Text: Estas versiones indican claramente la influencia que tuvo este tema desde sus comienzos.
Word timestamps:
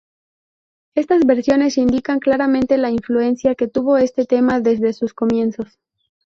Estas 0.95 1.27
versiones 1.27 1.77
indican 1.77 2.17
claramente 2.19 2.75
la 2.79 2.89
influencia 2.89 3.53
que 3.53 3.67
tuvo 3.67 3.97
este 3.97 4.25
tema 4.25 4.59
desde 4.59 4.93
sus 4.93 5.13
comienzos. 5.13 5.77